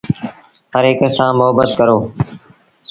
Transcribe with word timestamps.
هرهڪ 0.73 0.99
سآݩ 1.17 1.37
مهبت 1.39 1.69
ڪرو۔ 1.77 1.97